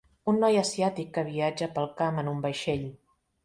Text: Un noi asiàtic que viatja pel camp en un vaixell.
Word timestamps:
Un 0.31 0.39
noi 0.43 0.57
asiàtic 0.61 1.11
que 1.19 1.25
viatja 1.29 1.69
pel 1.77 1.91
camp 2.03 2.21
en 2.25 2.35
un 2.35 2.43
vaixell. 2.49 2.87